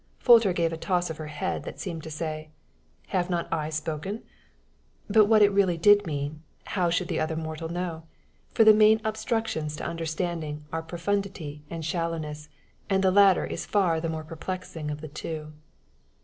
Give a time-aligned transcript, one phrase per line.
[0.19, 2.49] Folter gave a toss of her head that seemed to say,
[3.09, 4.23] "Have not I spoken?"
[5.07, 8.07] but what it really did mean, how should other mortal know?
[8.51, 12.49] for the main obstructions to understanding are profundity and shallowness,
[12.89, 15.53] and the latter is far the more perplexing of the two.